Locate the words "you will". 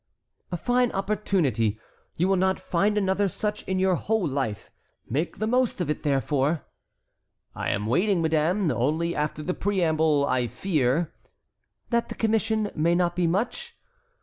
2.15-2.35